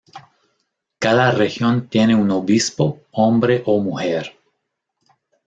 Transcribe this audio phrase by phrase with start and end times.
[0.97, 4.35] Cada región tiene un obispo hombre o mujer.